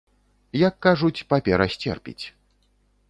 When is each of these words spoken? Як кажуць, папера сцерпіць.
Як 0.67 0.79
кажуць, 0.87 1.25
папера 1.33 1.69
сцерпіць. 1.75 2.21